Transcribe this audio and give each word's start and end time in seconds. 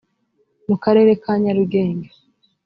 mu 0.67 0.75
karere 0.83 1.11
ka 1.23 1.33
nyarugenge 1.41 2.09